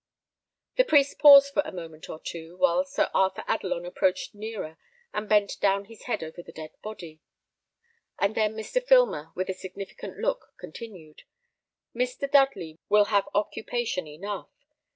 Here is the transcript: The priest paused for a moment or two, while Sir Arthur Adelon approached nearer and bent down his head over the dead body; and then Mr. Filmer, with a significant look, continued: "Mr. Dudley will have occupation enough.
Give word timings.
The 0.77 0.83
priest 0.83 1.19
paused 1.19 1.53
for 1.53 1.61
a 1.63 1.71
moment 1.71 2.09
or 2.09 2.19
two, 2.19 2.57
while 2.57 2.83
Sir 2.83 3.11
Arthur 3.13 3.43
Adelon 3.47 3.85
approached 3.85 4.33
nearer 4.33 4.79
and 5.13 5.29
bent 5.29 5.59
down 5.61 5.85
his 5.85 6.05
head 6.05 6.23
over 6.23 6.41
the 6.41 6.51
dead 6.51 6.71
body; 6.81 7.21
and 8.17 8.33
then 8.33 8.55
Mr. 8.55 8.83
Filmer, 8.83 9.31
with 9.35 9.47
a 9.47 9.53
significant 9.53 10.17
look, 10.17 10.55
continued: 10.59 11.21
"Mr. 11.95 12.27
Dudley 12.27 12.79
will 12.89 13.05
have 13.13 13.29
occupation 13.35 14.07
enough. 14.07 14.49